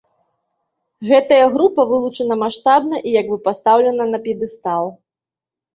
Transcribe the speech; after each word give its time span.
Гэтая 1.09 1.43
група 1.55 1.81
вылучана 1.91 2.35
маштабна 2.45 2.95
і 3.11 3.15
як 3.21 3.25
бы 3.35 3.41
пастаўлена 3.47 4.13
на 4.17 4.23
п'едэстал. 4.27 4.85